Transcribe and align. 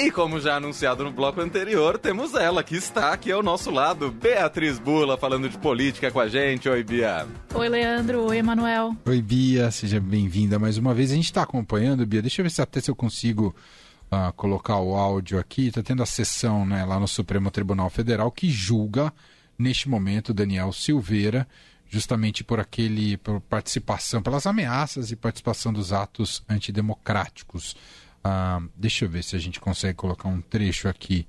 E 0.00 0.12
como 0.12 0.38
já 0.38 0.54
anunciado 0.54 1.02
no 1.02 1.10
bloco 1.10 1.40
anterior, 1.40 1.98
temos 1.98 2.32
ela 2.34 2.62
que 2.62 2.76
está 2.76 3.12
aqui 3.12 3.32
ao 3.32 3.42
nosso 3.42 3.68
lado, 3.68 4.12
Beatriz 4.12 4.78
Bula, 4.78 5.18
falando 5.18 5.48
de 5.48 5.58
política 5.58 6.08
com 6.08 6.20
a 6.20 6.28
gente. 6.28 6.68
Oi, 6.68 6.84
Bia. 6.84 7.26
Oi, 7.52 7.68
Leandro. 7.68 8.26
Oi, 8.26 8.38
Emanuel. 8.38 8.96
Oi, 9.04 9.20
Bia. 9.20 9.72
Seja 9.72 9.98
bem-vinda 9.98 10.56
mais 10.56 10.78
uma 10.78 10.94
vez. 10.94 11.10
A 11.10 11.16
gente 11.16 11.24
está 11.24 11.42
acompanhando, 11.42 12.06
Bia. 12.06 12.22
Deixa 12.22 12.40
eu 12.40 12.44
ver 12.44 12.50
se 12.50 12.62
até 12.62 12.80
se 12.80 12.88
eu 12.88 12.94
consigo 12.94 13.52
uh, 14.04 14.32
colocar 14.34 14.78
o 14.78 14.94
áudio 14.94 15.36
aqui. 15.36 15.66
Está 15.66 15.82
tendo 15.82 16.00
a 16.00 16.06
sessão 16.06 16.64
né, 16.64 16.84
lá 16.84 17.00
no 17.00 17.08
Supremo 17.08 17.50
Tribunal 17.50 17.90
Federal 17.90 18.30
que 18.30 18.48
julga, 18.48 19.12
neste 19.58 19.88
momento, 19.88 20.32
Daniel 20.32 20.72
Silveira, 20.72 21.44
justamente 21.90 22.44
por 22.44 22.60
aquele, 22.60 23.16
por 23.16 23.40
participação, 23.40 24.22
pelas 24.22 24.46
ameaças 24.46 25.10
e 25.10 25.16
participação 25.16 25.72
dos 25.72 25.92
atos 25.92 26.40
antidemocráticos. 26.48 27.74
Ah, 28.22 28.60
deixa 28.76 29.04
eu 29.04 29.08
ver 29.08 29.22
se 29.22 29.36
a 29.36 29.38
gente 29.38 29.60
consegue 29.60 29.94
colocar 29.94 30.28
um 30.28 30.40
trecho 30.40 30.88
aqui 30.88 31.26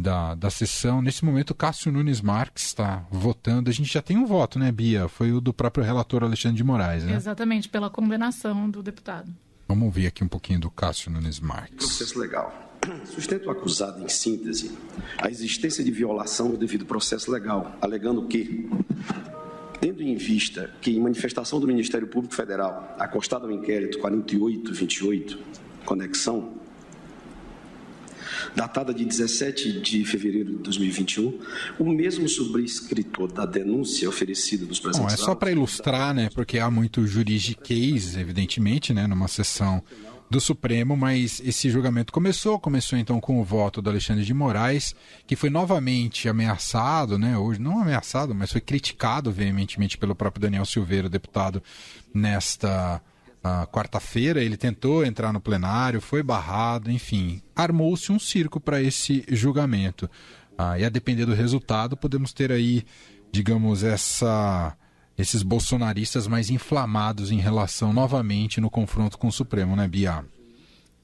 da, 0.00 0.34
da 0.34 0.50
sessão. 0.50 1.02
Nesse 1.02 1.24
momento, 1.24 1.54
Cássio 1.54 1.92
Nunes 1.92 2.20
Marques 2.20 2.64
está 2.64 3.04
votando. 3.10 3.68
A 3.68 3.72
gente 3.72 3.92
já 3.92 4.00
tem 4.00 4.16
um 4.16 4.26
voto, 4.26 4.58
né, 4.58 4.72
Bia? 4.72 5.08
Foi 5.08 5.32
o 5.32 5.40
do 5.40 5.52
próprio 5.52 5.84
relator 5.84 6.24
Alexandre 6.24 6.56
de 6.56 6.64
Moraes, 6.64 7.04
né? 7.04 7.14
Exatamente, 7.14 7.68
pela 7.68 7.90
condenação 7.90 8.68
do 8.68 8.82
deputado. 8.82 9.30
Vamos 9.68 9.84
ouvir 9.84 10.06
aqui 10.06 10.24
um 10.24 10.28
pouquinho 10.28 10.58
do 10.58 10.70
Cássio 10.70 11.12
Nunes 11.12 11.38
Marques. 11.38 11.76
Processo 11.76 12.18
legal. 12.18 12.70
Sustento 13.04 13.46
o 13.46 13.50
acusado, 13.50 14.02
em 14.02 14.08
síntese, 14.08 14.76
a 15.18 15.28
existência 15.30 15.84
de 15.84 15.90
violação 15.90 16.50
do 16.50 16.56
devido 16.56 16.86
processo 16.86 17.30
legal, 17.30 17.76
alegando 17.80 18.26
que, 18.26 18.68
tendo 19.80 20.02
em 20.02 20.16
vista 20.16 20.72
que, 20.80 20.90
em 20.90 20.98
manifestação 20.98 21.60
do 21.60 21.66
Ministério 21.66 22.08
Público 22.08 22.34
Federal, 22.34 22.96
acostado 22.98 23.44
ao 23.44 23.52
inquérito 23.52 23.98
4828, 23.98 25.38
conexão, 25.90 26.52
datada 28.54 28.94
de 28.94 29.04
17 29.04 29.80
de 29.80 30.04
fevereiro 30.04 30.52
de 30.52 30.58
2021, 30.58 31.40
o 31.80 31.84
mesmo 31.90 32.28
subscritor 32.28 33.32
da 33.32 33.44
denúncia 33.44 34.08
oferecida 34.08 34.64
nos 34.64 34.78
presentes 34.78 35.16
Bom, 35.16 35.20
é 35.22 35.24
só 35.24 35.34
para 35.34 35.50
ilustrar, 35.50 36.14
né, 36.14 36.30
porque 36.32 36.60
há 36.60 36.70
muito 36.70 37.04
juridiquês, 37.08 38.16
evidentemente, 38.16 38.94
né, 38.94 39.08
numa 39.08 39.26
sessão 39.26 39.82
do 40.30 40.40
Supremo, 40.40 40.96
mas 40.96 41.42
esse 41.44 41.68
julgamento 41.68 42.12
começou, 42.12 42.56
começou 42.60 42.96
então 42.96 43.18
com 43.18 43.40
o 43.40 43.44
voto 43.44 43.82
do 43.82 43.90
Alexandre 43.90 44.24
de 44.24 44.32
Moraes, 44.32 44.94
que 45.26 45.34
foi 45.34 45.50
novamente 45.50 46.28
ameaçado, 46.28 47.18
né, 47.18 47.36
hoje 47.36 47.60
não 47.60 47.82
ameaçado, 47.82 48.32
mas 48.32 48.52
foi 48.52 48.60
criticado 48.60 49.32
veementemente 49.32 49.98
pelo 49.98 50.14
próprio 50.14 50.42
Daniel 50.42 50.64
Silveira, 50.64 51.08
deputado, 51.08 51.60
nesta 52.14 53.02
uh, 53.44 53.66
quarta-feira, 53.68 54.42
ele 54.42 54.56
tentou 54.56 55.04
entrar 55.04 55.32
no 55.32 55.40
plenário, 55.40 56.00
foi 56.00 56.22
barrado, 56.22 56.90
enfim, 56.90 57.42
armou-se 57.54 58.10
um 58.12 58.18
circo 58.18 58.60
para 58.60 58.82
esse 58.82 59.24
julgamento. 59.28 60.10
Uh, 60.58 60.78
e 60.78 60.84
a 60.84 60.88
depender 60.88 61.26
do 61.26 61.34
resultado, 61.34 61.96
podemos 61.96 62.32
ter 62.32 62.52
aí, 62.52 62.84
digamos, 63.32 63.82
essa 63.82 64.76
esses 65.18 65.42
bolsonaristas 65.42 66.26
mais 66.26 66.48
inflamados 66.48 67.30
em 67.30 67.38
relação 67.38 67.92
novamente 67.92 68.58
no 68.58 68.70
confronto 68.70 69.18
com 69.18 69.28
o 69.28 69.32
Supremo, 69.32 69.76
né, 69.76 69.86
Bia? 69.86 70.24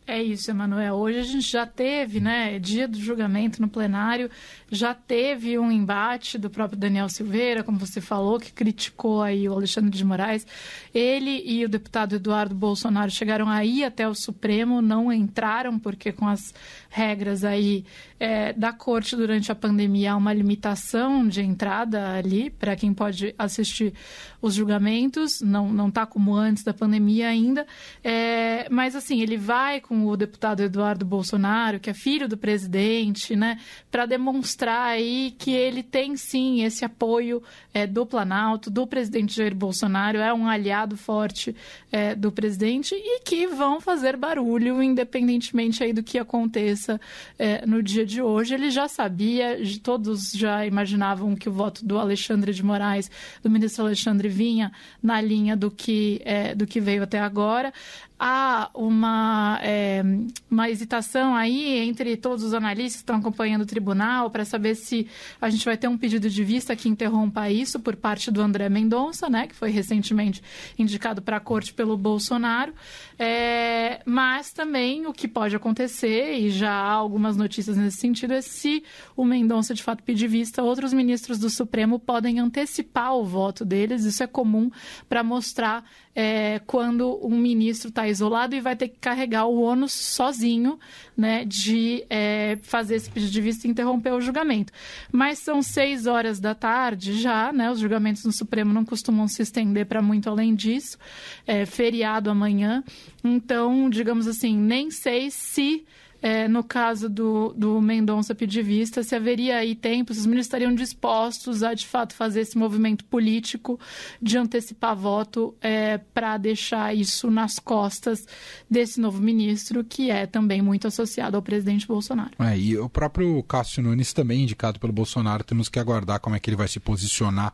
É 0.08 0.22
isso, 0.22 0.48
Emanuel. 0.52 0.94
Hoje 0.94 1.18
a 1.18 1.22
gente 1.24 1.50
já 1.50 1.66
teve, 1.66 2.20
né, 2.20 2.60
dia 2.60 2.86
do 2.86 2.96
julgamento 2.96 3.60
no 3.60 3.66
plenário, 3.66 4.30
já 4.70 4.94
teve 4.94 5.58
um 5.58 5.70
embate 5.70 6.38
do 6.38 6.48
próprio 6.48 6.78
Daniel 6.78 7.08
Silveira, 7.08 7.64
como 7.64 7.76
você 7.76 8.00
falou, 8.00 8.38
que 8.38 8.52
criticou 8.52 9.20
aí 9.20 9.48
o 9.48 9.52
Alexandre 9.52 9.90
de 9.90 10.04
Moraes. 10.04 10.46
Ele 10.94 11.42
e 11.44 11.64
o 11.64 11.68
deputado 11.68 12.14
Eduardo 12.14 12.54
Bolsonaro 12.54 13.10
chegaram 13.10 13.48
aí 13.48 13.82
até 13.82 14.08
o 14.08 14.14
Supremo, 14.14 14.80
não 14.80 15.12
entraram, 15.12 15.76
porque 15.76 16.12
com 16.12 16.28
as 16.28 16.54
regras 16.88 17.42
aí 17.42 17.84
é, 18.18 18.52
da 18.52 18.72
corte 18.72 19.16
durante 19.16 19.50
a 19.50 19.54
pandemia 19.54 20.12
há 20.12 20.16
uma 20.16 20.32
limitação 20.32 21.26
de 21.26 21.42
entrada 21.42 22.12
ali 22.12 22.48
para 22.48 22.76
quem 22.76 22.94
pode 22.94 23.34
assistir 23.36 23.92
os 24.40 24.54
julgamentos, 24.54 25.40
não, 25.40 25.72
não 25.72 25.90
tá 25.90 26.06
como 26.06 26.34
antes 26.34 26.62
da 26.62 26.72
pandemia 26.72 27.28
ainda. 27.28 27.66
É, 28.02 28.68
mas 28.70 28.94
assim, 28.94 29.20
ele 29.20 29.36
vai 29.36 29.80
com 29.80 29.95
com 29.96 30.06
o 30.06 30.16
deputado 30.16 30.62
Eduardo 30.62 31.04
Bolsonaro, 31.04 31.80
que 31.80 31.88
é 31.88 31.94
filho 31.94 32.28
do 32.28 32.36
presidente, 32.36 33.34
né, 33.34 33.58
para 33.90 34.04
demonstrar 34.04 34.88
aí 34.88 35.34
que 35.38 35.52
ele 35.52 35.82
tem 35.82 36.16
sim 36.16 36.62
esse 36.62 36.84
apoio 36.84 37.42
é, 37.72 37.86
do 37.86 38.04
Planalto, 38.04 38.70
do 38.70 38.86
presidente 38.86 39.34
Jair 39.34 39.54
Bolsonaro, 39.54 40.18
é 40.18 40.32
um 40.34 40.46
aliado 40.46 40.96
forte 40.96 41.56
é, 41.90 42.14
do 42.14 42.30
presidente 42.30 42.94
e 42.94 43.20
que 43.20 43.46
vão 43.46 43.80
fazer 43.80 44.16
barulho, 44.16 44.82
independentemente 44.82 45.82
aí 45.82 45.92
do 45.92 46.02
que 46.02 46.18
aconteça 46.18 47.00
é, 47.38 47.64
no 47.64 47.82
dia 47.82 48.04
de 48.04 48.20
hoje. 48.20 48.54
Ele 48.54 48.70
já 48.70 48.88
sabia, 48.88 49.58
todos 49.82 50.32
já 50.32 50.66
imaginavam 50.66 51.34
que 51.34 51.48
o 51.48 51.52
voto 51.52 51.84
do 51.84 51.98
Alexandre 51.98 52.52
de 52.52 52.62
Moraes, 52.62 53.10
do 53.42 53.48
ministro 53.48 53.84
Alexandre, 53.84 54.28
vinha 54.28 54.72
na 55.02 55.20
linha 55.20 55.56
do 55.56 55.70
que, 55.70 56.20
é, 56.24 56.54
do 56.54 56.66
que 56.66 56.80
veio 56.80 57.02
até 57.02 57.18
agora 57.18 57.72
há 58.18 58.70
uma, 58.74 59.58
é, 59.62 60.02
uma 60.50 60.70
hesitação 60.70 61.34
aí 61.34 61.78
entre 61.86 62.16
todos 62.16 62.44
os 62.44 62.54
analistas 62.54 62.96
que 62.96 63.02
estão 63.02 63.16
acompanhando 63.16 63.62
o 63.62 63.66
tribunal 63.66 64.30
para 64.30 64.44
saber 64.44 64.74
se 64.74 65.06
a 65.40 65.50
gente 65.50 65.64
vai 65.64 65.76
ter 65.76 65.88
um 65.88 65.98
pedido 65.98 66.28
de 66.30 66.44
vista 66.44 66.74
que 66.74 66.88
interrompa 66.88 67.50
isso 67.50 67.78
por 67.78 67.96
parte 67.96 68.30
do 68.30 68.40
André 68.40 68.68
Mendonça, 68.68 69.28
né, 69.28 69.46
que 69.46 69.54
foi 69.54 69.70
recentemente 69.70 70.42
indicado 70.78 71.20
para 71.20 71.36
a 71.36 71.40
corte 71.40 71.74
pelo 71.74 71.96
Bolsonaro. 71.96 72.72
É, 73.18 74.00
mas 74.04 74.52
também 74.52 75.06
o 75.06 75.12
que 75.12 75.28
pode 75.28 75.54
acontecer, 75.54 76.34
e 76.38 76.50
já 76.50 76.72
há 76.72 76.92
algumas 76.92 77.36
notícias 77.36 77.76
nesse 77.76 77.98
sentido, 77.98 78.32
é 78.32 78.40
se 78.40 78.82
o 79.16 79.24
Mendonça 79.24 79.74
de 79.74 79.82
fato 79.82 80.02
pedir 80.02 80.28
vista, 80.28 80.62
outros 80.62 80.92
ministros 80.92 81.38
do 81.38 81.50
Supremo 81.50 81.98
podem 81.98 82.40
antecipar 82.40 83.14
o 83.14 83.24
voto 83.24 83.64
deles. 83.64 84.04
Isso 84.04 84.22
é 84.22 84.26
comum 84.26 84.70
para 85.08 85.22
mostrar 85.22 85.84
é, 86.14 86.60
quando 86.66 87.18
um 87.22 87.36
ministro 87.36 87.90
está 87.90 88.05
isolado 88.08 88.54
e 88.54 88.60
vai 88.60 88.76
ter 88.76 88.88
que 88.88 88.98
carregar 88.98 89.46
o 89.46 89.60
ônus 89.60 89.92
sozinho 89.92 90.78
né, 91.16 91.44
de 91.44 92.04
é, 92.10 92.58
fazer 92.62 92.96
esse 92.96 93.10
pedido 93.10 93.32
de 93.32 93.40
vista 93.40 93.66
e 93.66 93.70
interromper 93.70 94.12
o 94.12 94.20
julgamento. 94.20 94.72
Mas 95.10 95.38
são 95.38 95.62
seis 95.62 96.06
horas 96.06 96.38
da 96.38 96.54
tarde 96.54 97.14
já, 97.20 97.52
né, 97.52 97.70
os 97.70 97.78
julgamentos 97.78 98.24
no 98.24 98.32
Supremo 98.32 98.72
não 98.72 98.84
costumam 98.84 99.26
se 99.26 99.42
estender 99.42 99.86
para 99.86 100.02
muito 100.02 100.28
além 100.28 100.54
disso, 100.54 100.98
é, 101.46 101.64
feriado 101.64 102.30
amanhã, 102.30 102.84
então, 103.24 103.88
digamos 103.90 104.26
assim, 104.26 104.56
nem 104.56 104.90
sei 104.90 105.30
se 105.30 105.84
é, 106.22 106.48
no 106.48 106.64
caso 106.64 107.08
do, 107.08 107.52
do 107.56 107.80
Mendonça 107.80 108.34
pedir 108.34 108.62
vista, 108.62 109.02
se 109.02 109.14
haveria 109.14 109.58
aí 109.58 109.74
tempo, 109.74 110.12
se 110.12 110.20
os 110.20 110.26
ministros 110.26 110.46
estariam 110.46 110.74
dispostos 110.74 111.62
a, 111.62 111.74
de 111.74 111.86
fato, 111.86 112.14
fazer 112.14 112.40
esse 112.40 112.56
movimento 112.56 113.04
político 113.04 113.78
de 114.20 114.38
antecipar 114.38 114.96
voto 114.96 115.54
é, 115.60 115.98
para 115.98 116.36
deixar 116.36 116.94
isso 116.94 117.30
nas 117.30 117.58
costas 117.58 118.26
desse 118.70 119.00
novo 119.00 119.20
ministro, 119.20 119.84
que 119.84 120.10
é 120.10 120.26
também 120.26 120.62
muito 120.62 120.86
associado 120.86 121.36
ao 121.36 121.42
presidente 121.42 121.86
Bolsonaro. 121.86 122.32
É, 122.38 122.58
e 122.58 122.76
o 122.76 122.88
próprio 122.88 123.42
Cássio 123.42 123.82
Nunes, 123.82 124.12
também 124.12 124.42
indicado 124.42 124.80
pelo 124.80 124.92
Bolsonaro, 124.92 125.44
temos 125.44 125.68
que 125.68 125.78
aguardar 125.78 126.20
como 126.20 126.36
é 126.36 126.40
que 126.40 126.48
ele 126.48 126.56
vai 126.56 126.68
se 126.68 126.80
posicionar 126.80 127.52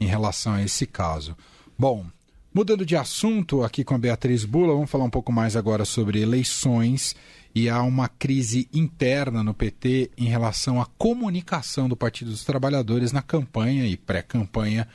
em 0.00 0.06
relação 0.06 0.54
a 0.54 0.62
esse 0.62 0.86
caso. 0.86 1.36
Bom, 1.78 2.06
Mudando 2.52 2.84
de 2.84 2.96
assunto 2.96 3.62
aqui 3.62 3.84
com 3.84 3.94
a 3.94 3.98
Beatriz 3.98 4.44
Bula, 4.44 4.74
vamos 4.74 4.90
falar 4.90 5.04
um 5.04 5.10
pouco 5.10 5.30
mais 5.30 5.54
agora 5.54 5.84
sobre 5.84 6.20
eleições 6.20 7.14
e 7.54 7.68
há 7.68 7.80
uma 7.80 8.08
crise 8.08 8.68
interna 8.74 9.44
no 9.44 9.54
PT 9.54 10.10
em 10.18 10.24
relação 10.24 10.80
à 10.80 10.86
comunicação 10.98 11.88
do 11.88 11.96
Partido 11.96 12.32
dos 12.32 12.42
Trabalhadores 12.42 13.12
na 13.12 13.22
campanha 13.22 13.86
e 13.86 13.96
pré-campanha 13.96 14.88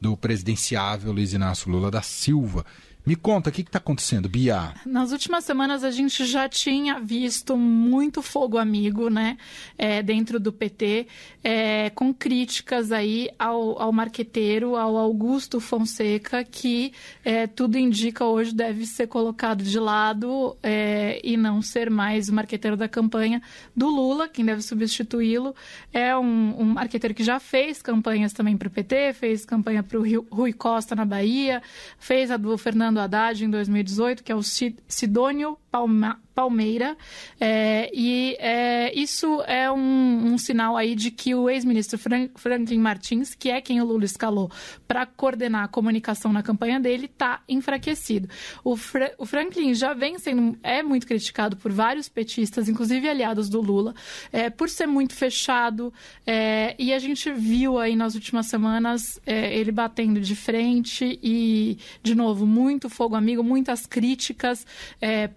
do 0.00 0.16
presidenciável 0.16 1.12
Luiz 1.12 1.34
Inácio 1.34 1.70
Lula 1.70 1.90
da 1.90 2.00
Silva. 2.00 2.64
Me 3.04 3.16
conta, 3.16 3.50
o 3.50 3.52
que 3.52 3.62
está 3.62 3.78
acontecendo, 3.78 4.28
Bia? 4.28 4.74
Nas 4.86 5.10
últimas 5.10 5.44
semanas 5.44 5.82
a 5.82 5.90
gente 5.90 6.24
já 6.24 6.48
tinha 6.48 7.00
visto 7.00 7.56
muito 7.56 8.22
fogo 8.22 8.56
amigo, 8.56 9.10
né, 9.10 9.36
é, 9.76 10.00
dentro 10.04 10.38
do 10.38 10.52
PT, 10.52 11.08
é, 11.42 11.90
com 11.90 12.14
críticas 12.14 12.92
aí 12.92 13.28
ao, 13.36 13.82
ao 13.82 13.92
marqueteiro, 13.92 14.76
ao 14.76 14.96
Augusto 14.96 15.58
Fonseca, 15.58 16.44
que 16.44 16.92
é, 17.24 17.48
tudo 17.48 17.76
indica 17.76 18.24
hoje 18.24 18.54
deve 18.54 18.86
ser 18.86 19.08
colocado 19.08 19.64
de 19.64 19.80
lado 19.80 20.56
é, 20.62 21.20
e 21.24 21.36
não 21.36 21.60
ser 21.60 21.90
mais 21.90 22.28
o 22.28 22.34
marqueteiro 22.34 22.76
da 22.76 22.88
campanha 22.88 23.42
do 23.74 23.88
Lula, 23.88 24.28
quem 24.28 24.44
deve 24.44 24.62
substituí-lo 24.62 25.56
é 25.92 26.16
um, 26.16 26.60
um 26.60 26.64
marqueteiro 26.66 27.14
que 27.14 27.24
já 27.24 27.40
fez 27.40 27.82
campanhas 27.82 28.32
também 28.32 28.56
para 28.56 28.68
o 28.68 28.70
PT, 28.70 29.12
fez 29.14 29.44
campanha 29.44 29.82
para 29.82 29.98
o 29.98 30.26
Rui 30.30 30.52
Costa 30.52 30.94
na 30.94 31.04
Bahia, 31.04 31.60
fez 31.98 32.30
a 32.30 32.36
do 32.36 32.56
Fernando 32.56 32.91
Fernando 32.92 32.98
Haddad 32.98 33.44
em 33.44 33.50
2018, 33.50 34.22
que 34.22 34.30
é 34.30 34.34
o 34.34 34.42
Sidônio 34.42 35.58
Palma, 35.70 36.20
Palmeira, 36.34 36.96
é, 37.40 37.90
e 37.92 38.36
é, 38.38 38.92
isso 38.98 39.42
é 39.46 39.70
um, 39.70 40.32
um, 40.32 40.38
sinal 40.38 40.76
aí 40.76 40.94
de 40.94 41.10
que 41.10 41.34
o 41.34 41.48
ex-ministro 41.48 41.98
Frank, 41.98 42.32
Franklin 42.36 42.78
Martins, 42.78 43.34
que 43.34 43.50
é 43.50 43.60
quem 43.60 43.80
o 43.80 43.84
Lula 43.84 44.04
escalou 44.04 44.50
para 44.88 45.04
coordenar 45.06 45.64
a 45.64 45.68
comunicação 45.68 46.32
na 46.32 46.42
campanha 46.42 46.80
dele, 46.80 47.06
está 47.06 47.42
enfraquecido. 47.48 48.28
O, 48.64 48.76
Fra 48.76 49.12
o, 49.18 49.26
Franklin 49.26 49.74
já 49.74 49.92
vem 49.92 50.18
sendo 50.18 50.58
é 50.62 50.82
muito 50.82 51.06
criticado 51.06 51.56
por 51.56 51.70
vários 51.70 52.08
petistas, 52.08 52.68
inclusive 52.68 53.08
aliados 53.08 53.48
do 53.48 53.60
Lula, 53.60 53.94
é, 54.32 54.48
por 54.48 54.68
ser 54.68 54.86
muito 54.86 55.14
fechado. 55.14 55.92
É, 56.26 56.74
e 56.78 56.92
a 56.92 56.98
gente 56.98 57.30
viu 57.32 57.78
aí 57.78 57.94
nas 57.94 58.14
últimas 58.14 58.46
semanas 58.46 59.20
é, 59.26 59.54
ele 59.56 59.72
batendo 59.72 60.20
de 60.20 60.34
frente 60.34 61.18
e, 61.22 61.78
de 62.02 62.14
novo, 62.14 62.46
muito 62.46 62.88
fogo 62.88 63.14
amigo, 63.14 63.42
muitas 63.42 63.86
críticas 63.86 64.66
é, 65.00 65.28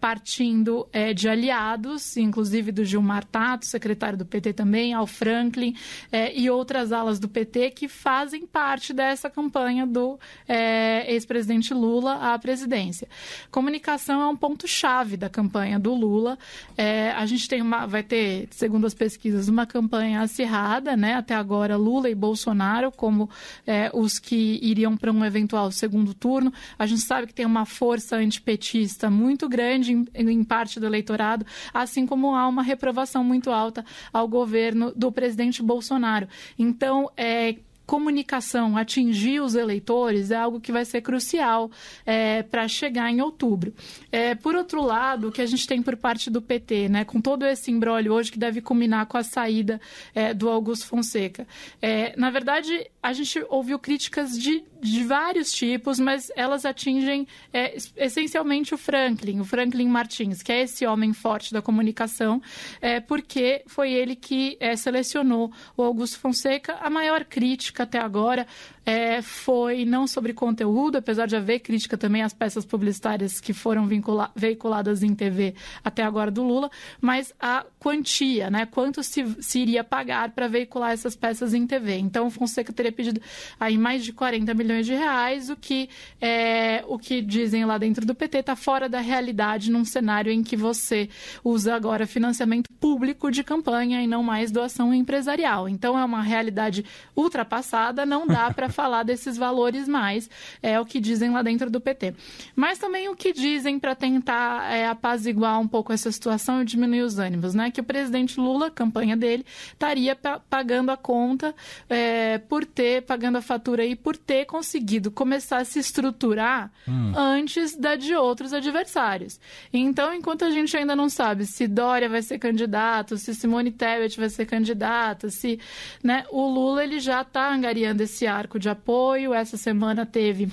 é, 0.91 1.13
de 1.13 1.27
aliados, 1.27 2.17
inclusive 2.17 2.71
do 2.71 2.83
Gilmar 2.83 3.25
Tato, 3.25 3.65
secretário 3.65 4.17
do 4.17 4.25
PT 4.25 4.53
também, 4.53 4.93
ao 4.93 5.07
Franklin 5.07 5.75
é, 6.11 6.37
e 6.37 6.49
outras 6.49 6.91
alas 6.91 7.19
do 7.19 7.27
PT 7.27 7.71
que 7.71 7.87
fazem 7.87 8.45
parte 8.45 8.93
dessa 8.93 9.29
campanha 9.29 9.85
do 9.85 10.19
é, 10.47 11.11
ex-presidente 11.11 11.73
Lula 11.73 12.33
à 12.33 12.39
presidência. 12.39 13.07
Comunicação 13.51 14.21
é 14.21 14.27
um 14.27 14.35
ponto-chave 14.35 15.17
da 15.17 15.29
campanha 15.29 15.79
do 15.79 15.93
Lula. 15.93 16.37
É, 16.77 17.11
a 17.11 17.25
gente 17.25 17.47
tem 17.47 17.61
uma, 17.61 17.85
vai 17.85 18.03
ter, 18.03 18.47
segundo 18.51 18.85
as 18.85 18.93
pesquisas, 18.93 19.47
uma 19.47 19.65
campanha 19.65 20.21
acirrada, 20.21 20.95
né? 20.95 21.15
Até 21.15 21.35
agora, 21.35 21.75
Lula 21.75 22.09
e 22.09 22.15
Bolsonaro 22.15 22.91
como 22.91 23.29
é, 23.65 23.89
os 23.93 24.19
que 24.19 24.59
iriam 24.61 24.97
para 24.97 25.11
um 25.11 25.23
eventual 25.23 25.71
segundo 25.71 26.13
turno. 26.13 26.53
A 26.77 26.85
gente 26.85 27.01
sabe 27.01 27.27
que 27.27 27.33
tem 27.33 27.45
uma 27.45 27.65
força 27.65 28.15
antipetista 28.17 29.09
muito 29.09 29.47
grande 29.47 29.93
em, 29.93 30.05
em 30.13 30.43
parte 30.43 30.74
do 30.79 30.85
eleitorado, 30.85 31.45
assim 31.73 32.05
como 32.05 32.35
há 32.35 32.47
uma 32.47 32.63
reprovação 32.63 33.23
muito 33.23 33.51
alta 33.51 33.85
ao 34.11 34.27
governo 34.27 34.91
do 34.95 35.11
presidente 35.11 35.61
Bolsonaro. 35.61 36.27
Então, 36.57 37.09
é, 37.17 37.55
comunicação 37.85 38.77
atingir 38.77 39.39
os 39.39 39.55
eleitores 39.55 40.31
é 40.31 40.35
algo 40.35 40.59
que 40.59 40.71
vai 40.71 40.85
ser 40.85 41.01
crucial 41.01 41.69
é, 42.05 42.43
para 42.43 42.67
chegar 42.67 43.11
em 43.11 43.21
outubro. 43.21 43.73
É, 44.11 44.35
por 44.35 44.55
outro 44.55 44.81
lado, 44.81 45.29
o 45.29 45.31
que 45.31 45.41
a 45.41 45.45
gente 45.45 45.67
tem 45.67 45.81
por 45.81 45.95
parte 45.95 46.29
do 46.29 46.41
PT, 46.41 46.89
né, 46.89 47.05
com 47.05 47.21
todo 47.21 47.45
esse 47.45 47.71
embrólio 47.71 48.13
hoje 48.13 48.31
que 48.31 48.39
deve 48.39 48.61
culminar 48.61 49.05
com 49.05 49.17
a 49.17 49.23
saída 49.23 49.79
é, 50.13 50.33
do 50.33 50.49
Augusto 50.49 50.87
Fonseca, 50.87 51.47
é, 51.81 52.13
na 52.17 52.29
verdade, 52.29 52.89
a 53.01 53.13
gente 53.13 53.43
ouviu 53.49 53.77
críticas 53.79 54.37
de 54.37 54.63
de 54.85 55.03
vários 55.03 55.51
tipos, 55.51 55.99
mas 55.99 56.31
elas 56.35 56.63
atingem 56.63 57.27
é, 57.51 57.75
essencialmente 57.97 58.75
o 58.75 58.77
Franklin, 58.77 59.39
o 59.39 59.43
Franklin 59.43 59.87
Martins, 59.87 60.43
que 60.43 60.51
é 60.51 60.61
esse 60.61 60.85
homem 60.85 61.11
forte 61.11 61.51
da 61.51 61.59
comunicação, 61.59 62.39
é, 62.79 62.99
porque 62.99 63.63
foi 63.65 63.91
ele 63.91 64.15
que 64.15 64.59
selecionou 64.77 65.51
o 65.75 65.81
Augusto 65.81 66.19
Fonseca. 66.19 66.75
A 66.81 66.89
maior 66.89 67.25
crítica 67.25 67.74
até 67.83 67.99
agora 67.99 68.45
é, 68.85 69.21
foi 69.21 69.83
não 69.83 70.05
sobre 70.05 70.33
conteúdo, 70.33 70.97
apesar 70.97 71.25
de 71.25 71.35
haver 71.35 71.59
crítica 71.59 71.97
também 71.97 72.21
às 72.21 72.33
peças 72.33 72.63
publicitárias 72.63 73.41
que 73.41 73.51
foram 73.51 73.89
veiculadas 74.35 75.01
em 75.01 75.15
TV 75.15 75.55
até 75.83 76.03
agora 76.03 76.29
do 76.29 76.43
Lula, 76.43 76.69
mas 77.01 77.33
a 77.39 77.65
quantia, 77.79 78.49
né? 78.49 78.65
Quanto 78.65 79.01
se, 79.01 79.25
se 79.41 79.59
iria 79.59 79.83
pagar 79.83 80.29
para 80.31 80.47
veicular 80.47 80.91
essas 80.91 81.15
peças 81.15 81.53
em 81.53 81.65
TV. 81.65 81.97
Então, 81.97 82.27
o 82.27 82.29
Fonseca 82.29 82.71
teria 82.71 82.91
pedido 82.91 83.19
aí 83.59 83.77
mais 83.77 84.03
de 84.03 84.13
40 84.13 84.53
milhões 84.53 84.85
de 84.85 84.93
reais, 84.93 85.49
o 85.49 85.55
que, 85.55 85.89
é, 86.21 86.83
o 86.87 86.99
que 86.99 87.21
dizem 87.21 87.65
lá 87.65 87.77
dentro 87.77 88.05
do 88.05 88.13
PT 88.13 88.39
está 88.39 88.55
fora 88.55 88.87
da 88.87 88.99
realidade 88.99 89.71
num 89.71 89.85
cenário 89.85 90.31
em 90.31 90.43
que 90.43 90.55
você 90.55 91.09
usa 91.43 91.75
agora 91.75 92.05
financiamento 92.05 92.69
público 92.79 93.31
de 93.31 93.43
campanha 93.43 94.01
e 94.01 94.07
não 94.07 94.21
mais 94.21 94.51
doação 94.51 94.93
empresarial. 94.93 95.67
Então, 95.67 95.97
é 95.97 96.05
uma 96.05 96.21
realidade 96.21 96.85
ultrapassada, 97.15 98.05
não 98.05 98.27
dá 98.27 98.51
para 98.51 98.69
falar 98.75 99.03
desses 99.03 99.37
valores 99.37 99.87
mais, 99.87 100.29
é 100.61 100.79
o 100.79 100.85
que 100.85 100.99
dizem 100.99 101.31
lá 101.31 101.41
dentro 101.41 101.69
do 101.69 101.79
PT. 101.79 102.13
Mas 102.55 102.77
também 102.77 103.09
o 103.09 103.15
que 103.15 103.33
dizem 103.33 103.79
para 103.79 103.95
tentar 103.95 104.71
é, 104.71 104.87
apaziguar 104.87 105.59
um 105.59 105.67
pouco 105.67 105.93
essa 105.93 106.11
situação 106.11 106.61
e 106.61 106.65
diminuir 106.65 107.01
os 107.01 107.17
ânimos, 107.17 107.53
né? 107.53 107.71
Que 107.71 107.81
o 107.81 107.83
presidente 107.83 108.39
Lula, 108.39 108.67
a 108.67 108.71
campanha 108.71 109.15
dele, 109.15 109.45
estaria 109.71 110.15
pagando 110.49 110.91
a 110.91 110.97
conta 110.97 111.55
é, 111.89 112.37
por 112.37 112.65
ter, 112.65 113.03
pagando 113.03 113.37
a 113.37 113.41
fatura 113.41 113.83
aí, 113.83 113.95
por 113.95 114.17
ter 114.17 114.45
conseguido 114.45 115.09
começar 115.09 115.57
a 115.57 115.65
se 115.65 115.79
estruturar 115.79 116.71
hum. 116.87 117.13
antes 117.15 117.75
da 117.75 117.95
de 117.95 118.13
outros 118.13 118.51
adversários. 118.53 119.39
Então, 119.71 120.13
enquanto 120.13 120.43
a 120.43 120.49
gente 120.49 120.75
ainda 120.75 120.95
não 120.95 121.09
sabe 121.09 121.45
se 121.45 121.67
Dória 121.67 122.09
vai 122.09 122.21
ser 122.21 122.39
candidato, 122.39 123.17
se 123.17 123.33
Simone 123.33 123.71
Tebet 123.71 124.19
vai 124.19 124.29
ser 124.29 124.45
candidato, 124.45 125.29
se 125.29 125.59
né, 126.03 126.25
o 126.29 126.47
Lula 126.47 126.83
ele 126.83 126.99
já 126.99 127.21
está 127.21 127.53
angariando 127.53 128.03
esse 128.03 128.27
arco 128.27 128.59
de 128.59 128.64
de 128.65 128.69
apoio. 128.69 129.33
Essa 129.33 129.57
semana 129.57 130.05
teve 130.05 130.51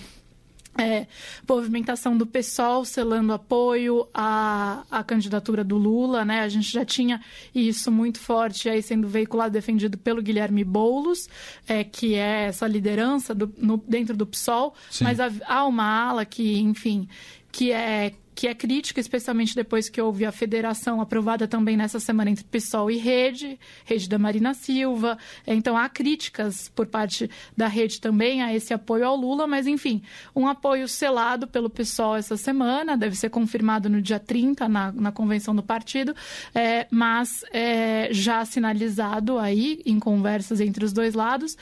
é, 0.79 1.07
movimentação 1.49 2.17
do 2.17 2.27
PSOL 2.27 2.85
selando 2.85 3.33
apoio 3.33 4.07
à, 4.13 4.85
à 4.91 5.03
candidatura 5.03 5.65
do 5.65 5.77
Lula, 5.77 6.25
né? 6.25 6.41
A 6.41 6.49
gente 6.49 6.71
já 6.71 6.85
tinha 6.85 7.23
isso 7.55 7.91
muito 7.91 8.19
forte 8.19 8.69
aí 8.69 8.83
sendo 8.83 9.09
veiculado, 9.09 9.53
defendido 9.53 9.97
pelo 9.97 10.23
Guilherme 10.23 10.63
Boulos, 10.63 11.27
é, 11.67 11.83
que 11.85 12.15
é 12.15 12.45
essa 12.45 12.67
liderança 12.67 13.35
do, 13.35 13.53
no, 13.57 13.77
dentro 13.79 14.15
do 14.15 14.27
PSOL, 14.27 14.75
Sim. 14.91 15.05
mas 15.05 15.21
há, 15.21 15.31
há 15.47 15.67
uma 15.67 15.85
ala 15.85 16.25
que, 16.25 16.59
enfim, 16.59 17.09
que 17.51 17.73
é 17.73 18.13
que 18.35 18.49
é 18.49 18.55
crítica, 18.55 19.01
especialmente 19.01 19.55
depois 19.55 19.89
que 19.89 20.01
houve 20.01 20.25
a 20.25 20.33
federação 20.33 21.01
aprovada 21.01 21.47
também 21.47 21.77
nessa 21.77 22.01
semana 22.01 22.31
entre 22.31 22.45
PSOL 22.45 22.91
e 22.91 22.97
Rede, 22.97 23.59
Rede 23.85 24.09
da 24.09 24.19
Marina 24.19 24.55
Silva. 24.55 25.19
Então 25.47 25.77
há 25.77 25.89
críticas 25.89 26.71
por 26.75 26.87
parte 26.87 27.31
da 27.57 27.67
Rede 27.67 28.01
também 28.01 28.43
a 28.43 28.55
esse 28.55 28.73
apoio 28.73 29.07
ao 29.07 29.17
Lula, 29.17 29.47
mas 29.47 29.67
enfim, 29.67 30.03
um 30.35 30.47
apoio 30.47 30.89
selado 30.89 31.47
pelo 31.47 31.69
PSOL 31.69 32.17
essa 32.17 32.37
semana, 32.37 32.97
deve 32.97 33.17
ser 33.17 33.29
confirmado 33.29 33.89
no 33.89 34.01
dia 34.01 34.19
30 34.19 34.69
na, 34.69 34.93
na 34.93 35.13
convenção 35.13 35.55
do 35.55 35.63
partido, 35.63 36.15
é, 36.55 36.87
mas 36.91 37.45
é, 37.53 38.09
já 38.11 38.45
sinalizado 38.45 39.39
aí 39.39 39.83
em 39.85 39.99
conversas 39.99 40.61
entre 40.61 40.85
os 40.85 40.93
dois 40.93 41.15
lados. 41.15 41.57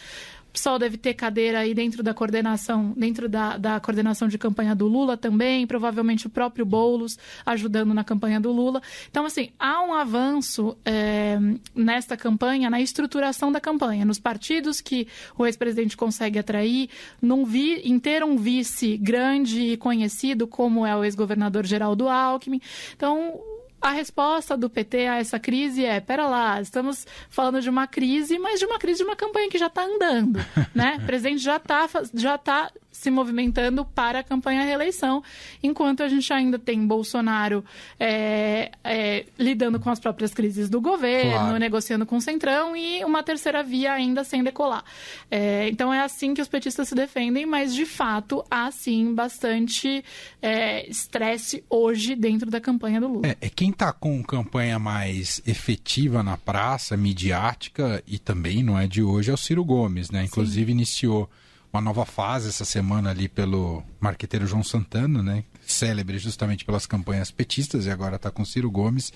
PSOL 0.52 0.78
deve 0.78 0.96
ter 0.96 1.14
cadeira 1.14 1.60
aí 1.60 1.74
dentro 1.74 2.02
da 2.02 2.12
coordenação, 2.12 2.92
dentro 2.96 3.28
da, 3.28 3.56
da 3.56 3.80
coordenação 3.80 4.28
de 4.28 4.38
campanha 4.38 4.74
do 4.74 4.86
Lula 4.86 5.16
também, 5.16 5.66
provavelmente 5.66 6.26
o 6.26 6.30
próprio 6.30 6.64
Boulos 6.64 7.18
ajudando 7.44 7.94
na 7.94 8.04
campanha 8.04 8.40
do 8.40 8.52
Lula. 8.52 8.82
Então, 9.10 9.24
assim, 9.24 9.50
há 9.58 9.82
um 9.82 9.94
avanço 9.94 10.76
é, 10.84 11.38
nesta 11.74 12.16
campanha, 12.16 12.68
na 12.70 12.80
estruturação 12.80 13.52
da 13.52 13.60
campanha, 13.60 14.04
nos 14.04 14.18
partidos 14.18 14.80
que 14.80 15.06
o 15.36 15.46
ex-presidente 15.46 15.96
consegue 15.96 16.38
atrair, 16.38 16.88
num 17.20 17.44
vi, 17.44 17.76
em 17.84 17.98
ter 17.98 18.24
um 18.24 18.36
vice 18.36 18.96
grande 18.96 19.60
e 19.60 19.76
conhecido, 19.76 20.46
como 20.46 20.86
é 20.86 20.96
o 20.96 21.04
ex-governador 21.04 21.64
Geraldo 21.64 22.08
Alckmin. 22.08 22.60
Então, 22.96 23.40
a 23.80 23.90
resposta 23.90 24.56
do 24.56 24.68
PT 24.68 25.06
a 25.06 25.16
essa 25.18 25.38
crise 25.38 25.84
é: 25.84 26.00
pera 26.00 26.26
lá, 26.28 26.60
estamos 26.60 27.06
falando 27.28 27.60
de 27.60 27.70
uma 27.70 27.86
crise, 27.86 28.38
mas 28.38 28.60
de 28.60 28.66
uma 28.66 28.78
crise 28.78 28.98
de 28.98 29.04
uma 29.04 29.16
campanha 29.16 29.48
que 29.48 29.58
já 29.58 29.66
está 29.66 29.84
andando, 29.84 30.38
né? 30.74 30.98
O 31.02 31.06
presidente 31.06 31.42
já 31.42 31.56
está 31.56 31.88
já 32.14 32.38
tá 32.38 32.70
se 33.00 33.10
movimentando 33.10 33.82
para 33.82 34.18
a 34.18 34.22
campanha 34.22 34.60
à 34.60 34.64
reeleição, 34.64 35.22
enquanto 35.62 36.02
a 36.02 36.08
gente 36.08 36.30
ainda 36.34 36.58
tem 36.58 36.86
Bolsonaro 36.86 37.64
é, 37.98 38.70
é, 38.84 39.24
lidando 39.38 39.80
com 39.80 39.88
as 39.88 39.98
próprias 39.98 40.34
crises 40.34 40.68
do 40.68 40.82
governo, 40.82 41.32
claro. 41.32 41.58
negociando 41.58 42.04
com 42.04 42.18
o 42.18 42.20
Centrão 42.20 42.76
e 42.76 43.02
uma 43.02 43.22
terceira 43.22 43.62
via 43.62 43.94
ainda 43.94 44.22
sem 44.22 44.44
decolar. 44.44 44.84
É, 45.30 45.66
então 45.70 45.94
é 45.94 46.02
assim 46.02 46.34
que 46.34 46.42
os 46.42 46.48
petistas 46.48 46.88
se 46.88 46.94
defendem, 46.94 47.46
mas 47.46 47.74
de 47.74 47.86
fato 47.86 48.44
há 48.50 48.70
sim 48.70 49.14
bastante 49.14 50.04
é, 50.42 50.86
estresse 50.86 51.64
hoje 51.70 52.14
dentro 52.14 52.50
da 52.50 52.60
campanha 52.60 53.00
do 53.00 53.08
Lula. 53.08 53.28
É, 53.28 53.36
é 53.40 53.48
quem 53.48 53.70
está 53.70 53.94
com 53.94 54.22
campanha 54.22 54.78
mais 54.78 55.40
efetiva 55.46 56.22
na 56.22 56.36
praça, 56.36 56.98
midiática 56.98 58.02
e 58.06 58.18
também 58.18 58.62
não 58.62 58.78
é 58.78 58.86
de 58.86 59.02
hoje 59.02 59.30
é 59.30 59.34
o 59.34 59.38
Ciro 59.38 59.64
Gomes, 59.64 60.10
né? 60.10 60.22
Inclusive 60.24 60.66
sim. 60.66 60.72
iniciou 60.72 61.30
uma 61.72 61.80
nova 61.80 62.04
fase 62.04 62.48
essa 62.48 62.64
semana 62.64 63.10
ali 63.10 63.28
pelo 63.28 63.82
marqueteiro 64.00 64.46
João 64.46 64.62
Santana, 64.62 65.22
né? 65.22 65.44
Célebre 65.64 66.18
justamente 66.18 66.64
pelas 66.64 66.84
campanhas 66.86 67.30
petistas 67.30 67.86
e 67.86 67.90
agora 67.90 68.16
está 68.16 68.30
com 68.30 68.44
Ciro 68.44 68.70
Gomes, 68.70 69.12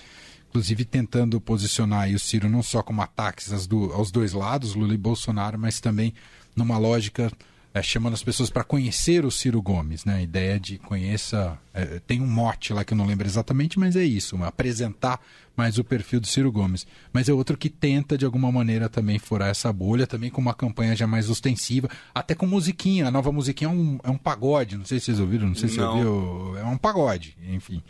inclusive 0.48 0.84
tentando 0.84 1.40
posicionar 1.40 2.08
o 2.10 2.18
Ciro 2.18 2.48
não 2.48 2.62
só 2.62 2.82
como 2.82 3.02
ataques 3.02 3.52
aos 3.52 4.10
dois 4.10 4.32
lados, 4.32 4.74
Lula 4.74 4.94
e 4.94 4.98
Bolsonaro, 4.98 5.58
mas 5.58 5.80
também 5.80 6.14
numa 6.54 6.78
lógica 6.78 7.30
é, 7.74 7.82
chamando 7.82 8.14
as 8.14 8.22
pessoas 8.22 8.50
para 8.50 8.62
conhecer 8.62 9.24
o 9.24 9.32
Ciro 9.32 9.60
Gomes, 9.60 10.04
né? 10.04 10.14
A 10.14 10.22
ideia 10.22 10.60
de 10.60 10.78
conheça. 10.78 11.58
É, 11.74 12.00
tem 12.06 12.22
um 12.22 12.26
mote 12.26 12.72
lá 12.72 12.84
que 12.84 12.94
eu 12.94 12.96
não 12.96 13.04
lembro 13.04 13.26
exatamente, 13.26 13.80
mas 13.80 13.96
é 13.96 14.04
isso, 14.04 14.40
apresentar 14.44 15.20
mais 15.56 15.76
o 15.76 15.82
perfil 15.82 16.20
do 16.20 16.26
Ciro 16.28 16.52
Gomes. 16.52 16.86
Mas 17.12 17.28
é 17.28 17.32
outro 17.32 17.56
que 17.56 17.68
tenta, 17.68 18.16
de 18.16 18.24
alguma 18.24 18.52
maneira, 18.52 18.88
também 18.88 19.18
furar 19.18 19.48
essa 19.48 19.72
bolha, 19.72 20.06
também 20.06 20.30
com 20.30 20.40
uma 20.40 20.54
campanha 20.54 20.94
já 20.94 21.04
mais 21.04 21.28
ostensiva, 21.28 21.88
até 22.14 22.32
com 22.32 22.46
musiquinha. 22.46 23.08
A 23.08 23.10
nova 23.10 23.32
musiquinha 23.32 23.68
é 23.68 23.72
um, 23.72 23.98
é 24.04 24.10
um 24.10 24.18
pagode, 24.18 24.76
não 24.76 24.84
sei 24.84 25.00
se 25.00 25.06
vocês 25.06 25.18
ouviram, 25.18 25.48
não 25.48 25.56
sei 25.56 25.68
se 25.68 25.78
não. 25.78 25.98
você 25.98 26.04
ouviu. 26.04 26.58
É 26.58 26.64
um 26.64 26.78
pagode, 26.78 27.36
enfim. 27.50 27.82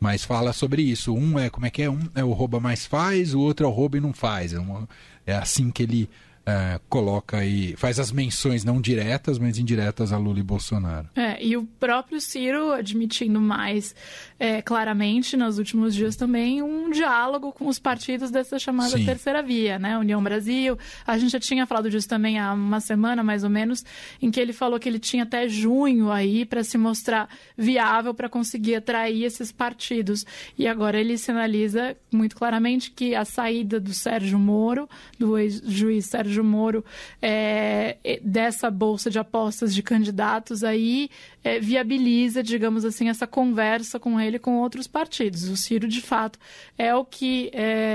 Mas 0.00 0.24
fala 0.24 0.52
sobre 0.52 0.82
isso. 0.82 1.14
Um 1.14 1.38
é, 1.38 1.48
como 1.48 1.64
é 1.64 1.70
que 1.70 1.82
é? 1.82 1.88
Um 1.88 2.00
é 2.12 2.24
o 2.24 2.32
rouba 2.32 2.58
mais 2.58 2.86
faz, 2.86 3.34
o 3.34 3.40
outro 3.40 3.66
é 3.66 3.68
o 3.68 3.72
rouba 3.72 3.98
e 3.98 4.00
não 4.00 4.12
faz. 4.12 4.52
É, 4.52 4.58
uma, 4.58 4.88
é 5.24 5.36
assim 5.36 5.70
que 5.70 5.84
ele 5.84 6.10
é, 6.48 6.80
coloca 6.88 7.36
aí, 7.36 7.76
faz 7.76 8.00
as 8.00 8.10
menções 8.10 8.64
não 8.64 8.80
diretas, 8.80 9.38
mas 9.38 9.58
indiretas 9.58 10.14
a 10.14 10.16
Lula 10.16 10.38
e 10.38 10.42
Bolsonaro. 10.42 11.06
É, 11.14 11.44
e 11.44 11.58
o 11.58 11.64
próprio 11.78 12.18
Ciro 12.22 12.72
admitindo 12.72 13.38
mais 13.38 13.94
é, 14.38 14.62
claramente 14.62 15.36
nos 15.36 15.58
últimos 15.58 15.94
dias 15.94 16.16
também 16.16 16.62
um 16.62 16.90
diálogo 16.90 17.52
com 17.52 17.66
os 17.66 17.78
partidos 17.78 18.30
dessa 18.30 18.58
chamada 18.58 18.96
Sim. 18.96 19.04
terceira 19.04 19.42
via, 19.42 19.78
né? 19.78 19.98
União 19.98 20.22
Brasil. 20.22 20.78
A 21.06 21.18
gente 21.18 21.32
já 21.32 21.40
tinha 21.40 21.66
falado 21.66 21.90
disso 21.90 22.08
também 22.08 22.38
há 22.38 22.54
uma 22.54 22.80
semana, 22.80 23.22
mais 23.22 23.44
ou 23.44 23.50
menos, 23.50 23.84
em 24.22 24.30
que 24.30 24.40
ele 24.40 24.54
falou 24.54 24.80
que 24.80 24.88
ele 24.88 24.98
tinha 24.98 25.24
até 25.24 25.46
junho 25.48 26.10
aí 26.10 26.46
para 26.46 26.64
se 26.64 26.78
mostrar 26.78 27.28
viável 27.58 28.14
para 28.14 28.28
conseguir 28.28 28.76
atrair 28.76 29.24
esses 29.24 29.52
partidos. 29.52 30.24
E 30.56 30.66
agora 30.66 30.98
ele 30.98 31.18
sinaliza 31.18 31.94
muito 32.10 32.34
claramente 32.34 32.90
que 32.90 33.14
a 33.14 33.26
saída 33.26 33.78
do 33.78 33.92
Sérgio 33.92 34.38
Moro, 34.38 34.88
do 35.18 35.36
ex-juiz 35.36 36.06
Sérgio 36.06 36.37
Sérgio 36.38 36.44
Moro 36.44 36.84
é, 37.20 38.20
dessa 38.22 38.70
bolsa 38.70 39.10
de 39.10 39.18
apostas 39.18 39.74
de 39.74 39.82
candidatos 39.82 40.62
aí 40.62 41.10
é, 41.42 41.58
viabiliza, 41.58 42.42
digamos 42.42 42.84
assim, 42.84 43.08
essa 43.08 43.26
conversa 43.26 43.98
com 43.98 44.20
ele 44.20 44.38
com 44.38 44.58
outros 44.58 44.86
partidos. 44.86 45.48
O 45.48 45.56
Ciro, 45.56 45.88
de 45.88 46.00
fato, 46.00 46.38
é 46.76 46.94
o 46.94 47.04
que 47.04 47.50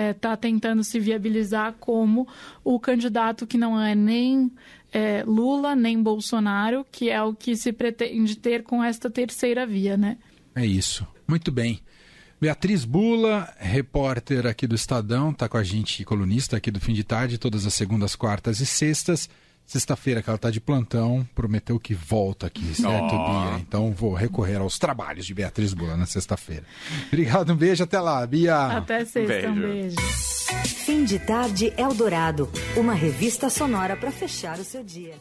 está 0.10 0.34
é, 0.34 0.36
tentando 0.36 0.84
se 0.84 1.00
viabilizar 1.00 1.74
como 1.80 2.28
o 2.64 2.80
candidato 2.80 3.48
que 3.48 3.58
não 3.58 3.80
é 3.80 3.96
nem 3.96 4.52
é, 4.92 5.24
Lula 5.26 5.76
nem 5.76 6.02
Bolsonaro, 6.02 6.86
que 6.92 7.10
é 7.10 7.22
o 7.22 7.34
que 7.34 7.56
se 7.56 7.72
pretende 7.72 8.36
ter 8.38 8.64
com 8.64 8.84
esta 8.84 9.10
terceira 9.10 9.66
via, 9.66 9.98
né? 9.98 10.18
É 10.56 10.66
isso. 10.66 11.08
Muito 11.28 11.52
bem. 11.52 11.80
Beatriz 12.44 12.84
Bula, 12.84 13.48
repórter 13.58 14.46
aqui 14.46 14.68
do 14.68 14.76
Estadão, 14.76 15.32
está 15.32 15.48
com 15.48 15.56
a 15.56 15.64
gente, 15.64 16.04
colunista 16.04 16.58
aqui 16.58 16.70
do 16.70 16.78
Fim 16.78 16.92
de 16.92 17.02
Tarde, 17.02 17.38
todas 17.38 17.66
as 17.66 17.74
segundas, 17.74 18.18
quartas 18.18 18.60
e 18.60 18.66
sextas. 18.66 19.30
Sexta-feira 19.66 20.22
que 20.22 20.30
ela 20.30 20.36
está 20.36 20.52
de 20.52 20.60
plantão, 20.60 21.26
prometeu 21.34 21.80
que 21.80 21.94
volta 21.94 22.48
aqui, 22.48 22.76
certo, 22.76 23.16
oh. 23.16 23.30
Bia? 23.30 23.60
Então 23.62 23.94
vou 23.94 24.14
recorrer 24.14 24.58
aos 24.58 24.78
trabalhos 24.78 25.26
de 25.26 25.34
Beatriz 25.34 25.74
Bula 25.74 25.96
na 25.96 26.06
sexta-feira. 26.06 26.66
Obrigado, 27.08 27.54
um 27.54 27.56
beijo, 27.56 27.82
até 27.82 27.98
lá, 28.02 28.28
Bia. 28.28 28.78
Até 28.78 29.06
sexta, 29.06 29.22
beijo. 29.26 29.48
um 29.48 29.62
beijo. 29.62 29.96
Fim 30.66 31.06
de 31.06 31.20
Tarde 31.20 31.74
Eldorado, 31.78 32.52
uma 32.76 32.94
revista 32.94 33.50
sonora 33.50 33.96
para 33.96 34.12
fechar 34.12 34.60
o 34.60 34.66
seu 34.66 34.84
dia. 34.84 35.16